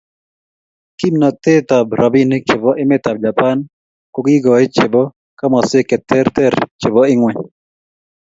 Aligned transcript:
kimnatetab 0.97 1.87
robinik 1.99 2.43
chebo 2.47 2.69
emetab 2.81 3.17
Japan 3.25 3.57
kogigoiy 4.13 4.65
chebo 4.75 5.01
komoswek 5.39 5.85
che 5.89 5.97
terter 6.09 6.53
chebo 6.81 7.01
ingweny 7.13 7.39